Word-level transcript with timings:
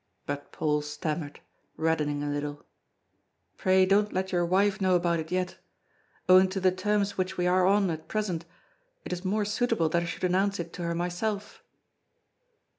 But 0.25 0.51
Paul 0.51 0.81
stammered, 0.81 1.41
reddening 1.77 2.23
a 2.23 2.29
little: 2.31 2.65
"Pray 3.55 3.85
don't 3.85 4.11
let 4.11 4.31
your 4.31 4.43
wife 4.47 4.81
know 4.81 4.95
about 4.95 5.19
it 5.19 5.29
yet. 5.31 5.59
Owing 6.27 6.49
to 6.49 6.59
the 6.59 6.71
terms 6.71 7.19
which 7.19 7.37
we 7.37 7.45
are 7.45 7.67
on 7.67 7.87
at 7.91 8.07
present, 8.07 8.43
it 9.05 9.13
is 9.13 9.23
more 9.23 9.45
suitable 9.45 9.89
that 9.89 10.01
I 10.01 10.05
should 10.07 10.23
announce 10.23 10.59
it 10.59 10.73
to 10.73 10.81
her 10.85 10.95
myself." 10.95 11.61